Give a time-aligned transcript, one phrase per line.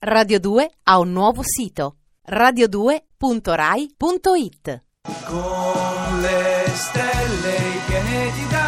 [0.00, 1.96] Radio 2 ha un nuovo sito
[2.30, 4.84] radio2.rai.it
[5.24, 8.67] Con le stelle i pianeti davanti.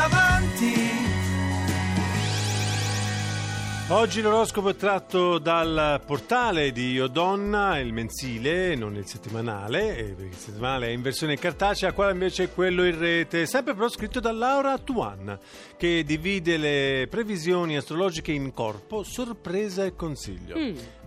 [3.93, 10.05] Oggi l'oroscopo è tratto dal portale di Io Donna, il mensile, non il settimanale, eh,
[10.13, 13.89] perché il settimanale è in versione cartacea, qua invece è quello in rete, sempre però
[13.89, 15.37] scritto da Laura Tuan,
[15.77, 20.55] che divide le previsioni astrologiche in corpo, sorpresa e consiglio.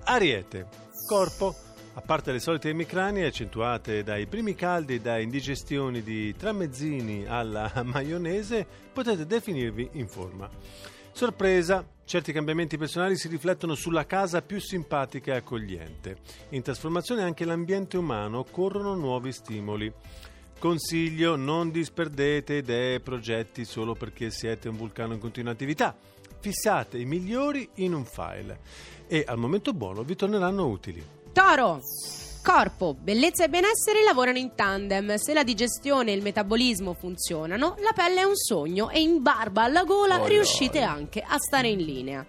[0.03, 0.67] Ariete,
[1.07, 1.55] corpo,
[1.93, 7.71] a parte le solite emicranie accentuate dai primi caldi e da indigestioni di tramezzini alla
[7.81, 10.49] maionese, potete definirvi in forma.
[11.15, 16.17] Sorpresa, certi cambiamenti personali si riflettono sulla casa più simpatica e accogliente.
[16.49, 19.93] In trasformazione anche l'ambiente umano, occorrono nuovi stimoli.
[20.57, 25.95] Consiglio, non disperdete idee e progetti solo perché siete un vulcano in continua attività.
[26.39, 28.59] Fissate i migliori in un file
[29.07, 31.05] e al momento buono vi torneranno utili.
[31.31, 31.79] Toro.
[32.43, 35.15] Corpo, bellezza e benessere lavorano in tandem.
[35.15, 39.63] Se la digestione e il metabolismo funzionano, la pelle è un sogno e in barba
[39.63, 40.83] alla gola Oi, riuscite oi.
[40.83, 42.25] anche a stare in linea.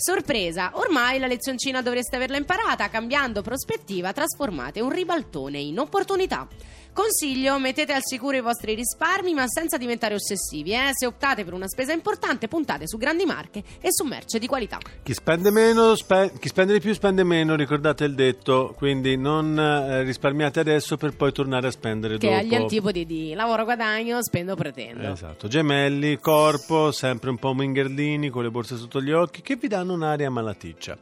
[0.00, 6.46] Sorpresa, ormai la lezioncina dovreste averla imparata, cambiando prospettiva trasformate un ribaltone in opportunità.
[6.92, 10.72] Consiglio, mettete al sicuro i vostri risparmi ma senza diventare ossessivi.
[10.72, 10.90] Eh?
[10.92, 14.78] Se optate per una spesa importante, puntate su grandi marche e su merce di qualità.
[15.04, 19.56] Chi spende meno, spe- chi spende di più spende meno, ricordate il detto, quindi non
[19.56, 22.36] eh, risparmiate adesso per poi tornare a spendere Che dopo.
[22.36, 25.12] è agli antipodi di lavoro guadagno, spendo pretendo.
[25.12, 29.68] Esatto, gemelli, corpo, sempre un po' mingherlini con le borse sotto gli occhi che vi
[29.68, 30.98] danno un'aria malaticcia.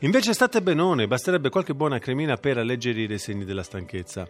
[0.00, 4.28] Invece state benone, basterebbe qualche buona cremina per alleggerire i segni della stanchezza.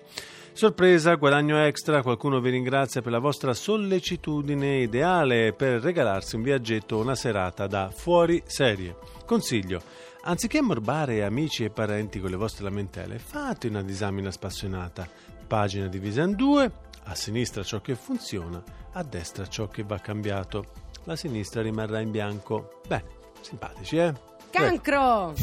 [0.53, 6.97] Sorpresa, guadagno extra, qualcuno vi ringrazia per la vostra sollecitudine ideale per regalarsi un viaggetto
[6.97, 8.97] o una serata da fuori serie.
[9.27, 9.83] Consiglio,
[10.23, 15.09] anziché ammorbare amici e parenti con le vostre lamentele, fate una disamina spassionata.
[15.47, 16.71] Pagina divisa in due,
[17.03, 20.67] a sinistra ciò che funziona, a destra ciò che va cambiato.
[21.05, 22.81] La sinistra rimarrà in bianco.
[22.87, 23.03] Beh,
[23.45, 24.13] simpatici, eh?
[24.51, 25.35] Cancro!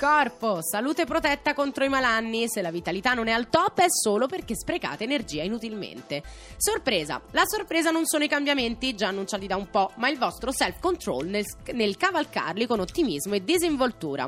[0.00, 2.48] Corpo, salute protetta contro i malanni.
[2.48, 6.22] Se la vitalità non è al top è solo perché sprecate energia inutilmente.
[6.56, 10.52] Sorpresa, la sorpresa non sono i cambiamenti già annunciati da un po', ma il vostro
[10.52, 14.26] self-control nel, nel cavalcarli con ottimismo e disinvoltura.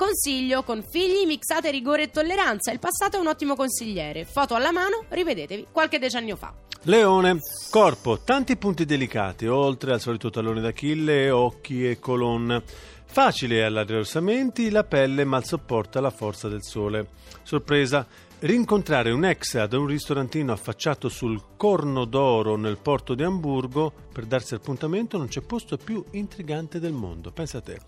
[0.00, 2.72] Consiglio, con figli mixate rigore e tolleranza.
[2.72, 4.24] Il passato è un ottimo consigliere.
[4.24, 6.54] Foto alla mano, rivedetevi qualche decennio fa.
[6.84, 12.62] Leone, corpo, tanti punti delicati, oltre al solito tallone d'Achille, occhi e colonna.
[13.04, 17.08] Facile alla riorsamenti, la pelle mal sopporta la forza del sole.
[17.42, 18.06] Sorpresa,
[18.40, 24.24] rincontrare un ex ad un ristorantino affacciato sul Corno d'Oro nel porto di Amburgo per
[24.24, 27.30] darsi appuntamento non c'è posto più intrigante del mondo.
[27.32, 27.78] Pensa a te.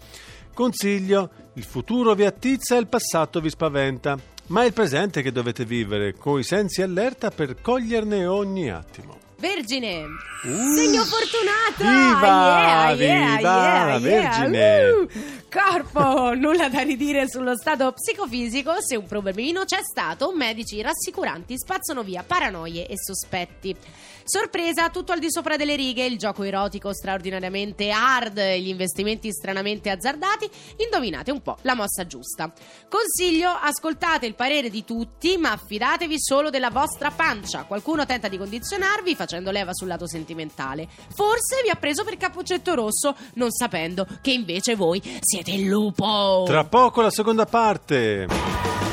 [0.52, 4.18] Consiglio, il futuro vi attizza e il passato vi spaventa,
[4.48, 9.30] ma è il presente che dovete vivere, coi sensi allerta per coglierne ogni attimo.
[9.42, 10.04] Vergine!
[10.44, 10.76] Uh.
[10.76, 11.82] Segno fortunato!
[11.82, 12.90] Viva!
[12.90, 13.98] Yeah, yeah, Viva yeah.
[13.98, 14.88] Vergine!
[14.90, 15.08] Uh.
[15.50, 16.32] Corpo!
[16.38, 18.80] Nulla da ridire sullo stato psicofisico.
[18.80, 23.76] Se un problemino c'è stato, medici rassicuranti spazzano via paranoie e sospetti.
[24.24, 29.90] Sorpresa, tutto al di sopra delle righe, il gioco erotico straordinariamente hard, gli investimenti stranamente
[29.90, 30.48] azzardati.
[30.76, 32.52] Indovinate un po' la mossa giusta.
[32.88, 37.64] Consiglio, ascoltate il parere di tutti, ma affidatevi solo della vostra pancia.
[37.64, 40.88] Qualcuno tenta di condizionarvi facendo leva sul lato sentimentale.
[41.14, 46.44] Forse vi ha preso per cappuccetto rosso, non sapendo che invece voi siete il lupo.
[46.46, 48.91] Tra poco la seconda parte.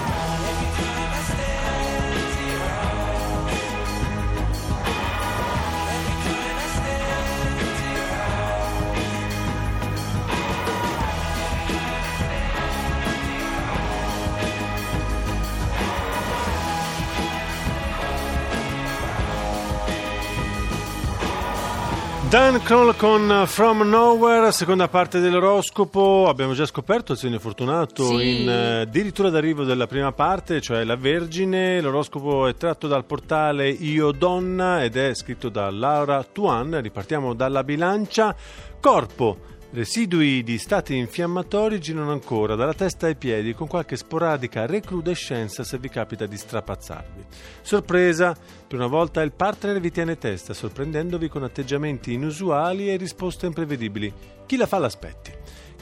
[22.29, 26.27] Dan Kroll con From Nowhere, seconda parte dell'oroscopo.
[26.27, 28.41] Abbiamo già scoperto il segno fortunato Sì.
[28.41, 31.81] in eh, addirittura d'arrivo della prima parte, cioè la Vergine.
[31.81, 36.79] L'oroscopo è tratto dal portale Io Donna ed è scritto da Laura Tuan.
[36.79, 38.35] Ripartiamo dalla bilancia.
[38.79, 39.37] Corpo.
[39.71, 45.77] Residui di stati infiammatori girano ancora dalla testa ai piedi con qualche sporadica recrudescenza se
[45.77, 47.23] vi capita di strapazzarvi.
[47.61, 48.35] Sorpresa,
[48.67, 54.11] per una volta il partner vi tiene testa sorprendendovi con atteggiamenti inusuali e risposte imprevedibili.
[54.47, 55.31] Chi la fa l'aspetti.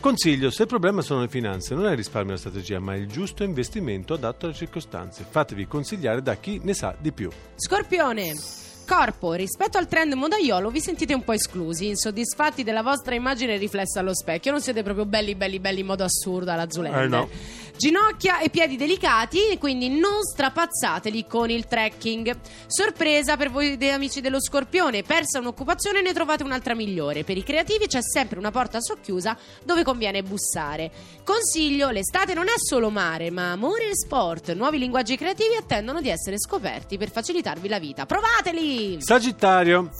[0.01, 3.07] Consiglio, se il problema sono le finanze, non è il risparmio la strategia, ma il
[3.07, 5.25] giusto investimento adatto alle circostanze.
[5.27, 7.29] Fatevi consigliare da chi ne sa di più.
[7.55, 8.66] Scorpione.
[8.87, 13.99] Corpo, rispetto al trend modaiolo vi sentite un po' esclusi, insoddisfatti della vostra immagine riflessa
[13.99, 17.03] allo specchio, non siete proprio belli belli belli in modo assurdo alla Zulender.
[17.03, 17.29] Eh, no.
[17.77, 22.35] Ginocchia e piedi delicati, quindi non strapazzateli con il trekking.
[22.65, 27.23] Sorpresa per voi amici dello Scorpione, persa un'occupazione ne trovate un'altra migliore.
[27.23, 30.89] Per i creativi c'è sempre una porta socchiusa dove conviene bussare.
[31.23, 34.53] Consiglio, l'estate non è solo mare, ma amore e sport.
[34.53, 38.07] Nuovi linguaggi creativi attendono di essere scoperti per facilitarvi la vita.
[38.07, 38.97] Provateli!
[39.03, 39.91] Sagittario.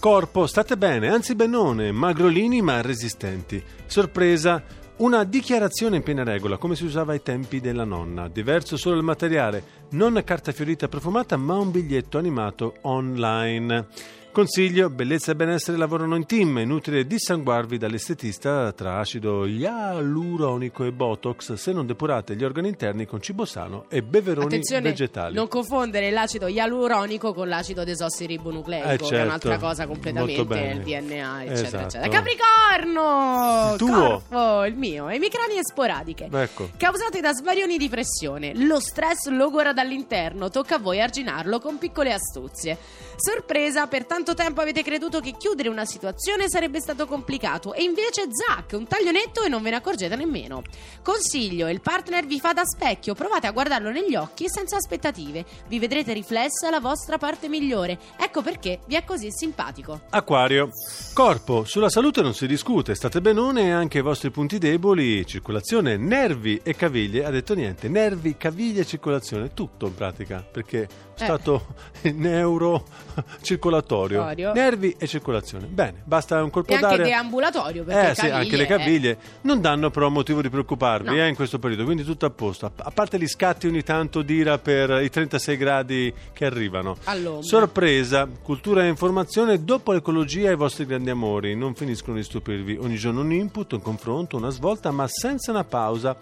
[0.00, 3.62] Corpo, state bene, anzi benone, magrolini ma resistenti.
[3.84, 4.64] Sorpresa,
[5.00, 8.28] una dichiarazione in piena regola, come si usava ai tempi della nonna.
[8.28, 13.86] Diverso solo il materiale, non carta fiorita profumata, ma un biglietto animato online.
[14.32, 21.54] Consiglio, bellezza e benessere lavorano in team, inutile dissanguarvi dall'estetista tra acido ialuronico e botox
[21.54, 25.34] se non depurate gli organi interni con cibo sano e beveroni Attenzione, vegetali.
[25.34, 30.80] non confondere l'acido ialuronico con l'acido desossiribonucleico, Eh, che è certo, un'altra cosa completamente il
[30.80, 31.84] DNA, eccetera, Esatto.
[31.96, 32.08] eccetera.
[32.08, 33.70] Capricorno!
[33.72, 34.22] Il tuo?
[34.28, 36.28] Corpo, il mio, emicranie sporadiche.
[36.30, 36.70] Ecco.
[36.76, 38.52] Causate da svarioni di pressione.
[38.54, 42.78] Lo stress logora dall'interno, tocca a voi arginarlo con piccole astuzie.
[43.16, 48.24] Sorpresa, per tanto tempo avete creduto che chiudere una situazione sarebbe stato complicato e invece
[48.30, 50.62] zac, un taglio netto e non ve ne accorgete nemmeno.
[51.02, 55.46] Consiglio, il partner vi fa da specchio, provate a guardarlo negli occhi senza aspettative.
[55.68, 57.98] Vi vedrete riflessa la vostra parte migliore.
[58.18, 60.02] Ecco perché vi è così simpatico.
[60.10, 60.68] Acquario.
[61.14, 65.96] Corpo, sulla salute non si discute, state benone e anche i vostri punti deboli, circolazione,
[65.96, 71.08] nervi e caviglie, ha detto niente, nervi, caviglie circolazione, tutto in pratica, perché.
[71.24, 71.66] Stato
[72.02, 74.52] neurocircolatorio, Torio.
[74.52, 75.66] nervi e circolazione.
[75.66, 77.04] Bene, basta un colpo E anche d'aria.
[77.04, 78.66] deambulatorio, perché Eh sì, anche le eh.
[78.66, 81.22] caviglie non danno però motivo di preoccuparvi No.
[81.22, 82.66] eh, in questo periodo, quindi tutto a posto.
[82.66, 86.96] A- A parte gli scatti ogni tanto d'ira per i 36 gradi che arrivano.
[87.04, 87.42] All'ombra.
[87.42, 91.54] Sorpresa, cultura e informazione dopo l'ecologia e i vostri grandi amori.
[91.54, 92.78] Non finiscono di stupirvi.
[92.80, 96.16] Ogni giorno un input, un confronto, una svolta, ma senza una pausa.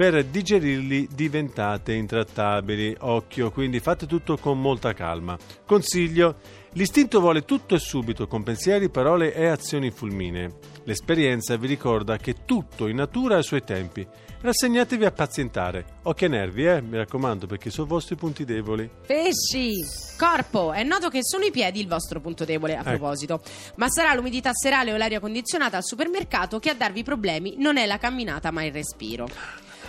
[0.00, 2.96] Per digerirli diventate intrattabili.
[3.00, 5.36] Occhio, quindi fate tutto con molta calma.
[5.66, 6.36] Consiglio:
[6.72, 10.52] l'istinto vuole tutto e subito, con pensieri, parole e azioni fulminee.
[10.84, 14.06] L'esperienza vi ricorda che tutto in natura ha i suoi tempi.
[14.40, 15.84] Rassegnatevi a pazientare.
[16.04, 18.88] Occhio ai nervi, eh, mi raccomando, perché sono i vostri punti deboli.
[19.06, 19.84] Pesci!
[20.16, 22.88] Corpo, è noto che sono i piedi il vostro punto debole, a Ecco.
[22.88, 23.42] proposito.
[23.76, 27.84] Ma sarà l'umidità serale o l'aria condizionata al supermercato che a darvi problemi non è
[27.84, 29.28] la camminata ma il respiro.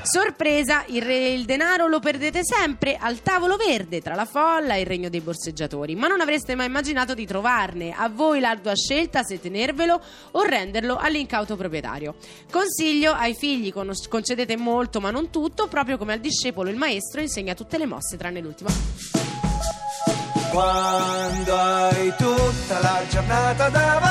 [0.04, 4.82] Sorpresa, il, re- il denaro lo perdete sempre al tavolo verde tra la folla e
[4.82, 7.94] il regno dei borseggiatori, ma non avreste mai immaginato di trovarne.
[7.96, 10.02] A voi l'ardua scelta se tenervelo
[10.32, 12.16] o renderlo all'incauto proprietario.
[12.52, 17.22] Consiglio ai figli conos- concedete molto ma non tutto, proprio come al discepolo il maestro
[17.22, 18.70] insegna tutte le mosse tranne l'ultima.
[20.52, 24.11] Quando hai tutta la giornata davanti.